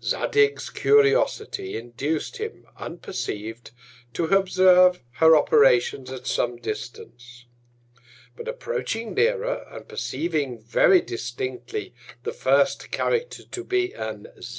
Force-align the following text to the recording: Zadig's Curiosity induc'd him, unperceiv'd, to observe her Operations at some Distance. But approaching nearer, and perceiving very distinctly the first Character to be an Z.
Zadig's 0.00 0.70
Curiosity 0.70 1.74
induc'd 1.76 2.36
him, 2.36 2.68
unperceiv'd, 2.78 3.72
to 4.12 4.26
observe 4.26 5.00
her 5.14 5.34
Operations 5.34 6.12
at 6.12 6.28
some 6.28 6.58
Distance. 6.58 7.44
But 8.36 8.46
approaching 8.46 9.14
nearer, 9.14 9.66
and 9.68 9.88
perceiving 9.88 10.60
very 10.60 11.00
distinctly 11.00 11.92
the 12.22 12.32
first 12.32 12.92
Character 12.92 13.42
to 13.42 13.64
be 13.64 13.92
an 13.94 14.28
Z. 14.40 14.56